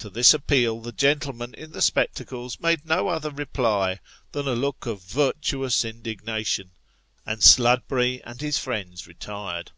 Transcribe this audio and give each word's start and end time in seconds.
To 0.00 0.10
this 0.10 0.34
appeal 0.34 0.82
the 0.82 0.92
gentleman 0.92 1.54
in 1.54 1.72
the 1.72 1.80
spectacles 1.80 2.60
made 2.60 2.84
no 2.84 3.08
other 3.08 3.30
reply 3.30 4.00
than 4.32 4.46
a 4.46 4.52
look 4.54 4.84
of 4.84 5.00
virtuous 5.00 5.86
indignation; 5.86 6.72
and 7.24 7.40
Sludberry 7.42 8.20
and 8.26 8.42
his 8.42 8.58
friends 8.58 9.06
retired. 9.06 9.72